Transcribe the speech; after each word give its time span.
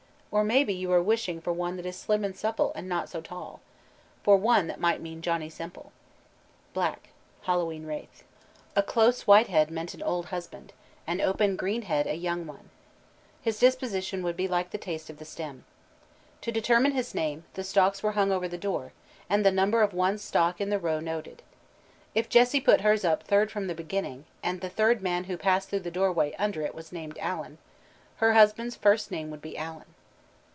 Or 0.33 0.45
maybe 0.45 0.73
you 0.73 0.93
are 0.93 1.03
wishing 1.03 1.41
for 1.41 1.51
one 1.51 1.75
that 1.75 1.85
is 1.85 1.97
slim 1.97 2.23
and 2.23 2.33
supple 2.33 2.71
and 2.73 2.87
not 2.87 3.09
so 3.09 3.19
tall 3.19 3.59
for 4.23 4.37
one 4.37 4.67
that 4.67 4.79
might 4.79 5.01
mean 5.01 5.21
Johnnie 5.21 5.49
Semple." 5.49 5.91
BLACK: 6.73 7.09
Hallowe'en 7.41 7.85
Wraith. 7.85 8.23
A 8.73 8.81
close 8.81 9.27
white 9.27 9.47
head 9.47 9.69
meant 9.69 9.93
an 9.93 10.01
old 10.01 10.27
husband, 10.27 10.71
an 11.05 11.19
open 11.19 11.57
green 11.57 11.81
head 11.81 12.07
a 12.07 12.15
young 12.15 12.47
one. 12.47 12.69
His 13.41 13.59
disposition 13.59 14.23
would 14.23 14.37
be 14.37 14.47
like 14.47 14.69
the 14.69 14.77
taste 14.77 15.09
of 15.09 15.17
the 15.17 15.25
stem. 15.25 15.65
To 16.43 16.49
determine 16.53 16.93
his 16.93 17.13
name, 17.13 17.43
the 17.55 17.63
stalks 17.65 18.01
were 18.01 18.13
hung 18.13 18.31
over 18.31 18.47
the 18.47 18.57
door, 18.57 18.93
and 19.29 19.45
the 19.45 19.51
number 19.51 19.81
of 19.81 19.93
one's 19.93 20.23
stalk 20.23 20.61
in 20.61 20.69
the 20.69 20.79
row 20.79 21.01
noted. 21.01 21.43
If 22.15 22.29
Jessie 22.29 22.61
put 22.61 22.79
hers 22.79 23.03
up 23.03 23.23
third 23.23 23.51
from 23.51 23.67
the 23.67 23.75
beginning, 23.75 24.23
and 24.41 24.61
the 24.61 24.69
third 24.69 25.01
man 25.01 25.25
who 25.25 25.35
passed 25.35 25.67
through 25.69 25.81
the 25.81 25.91
doorway 25.91 26.33
under 26.39 26.61
it 26.61 26.73
was 26.73 26.93
named 26.93 27.17
Alan, 27.19 27.57
her 28.15 28.31
husband's 28.31 28.77
first 28.77 29.11
name 29.11 29.29
would 29.29 29.41
be 29.41 29.57
Alan. 29.57 29.93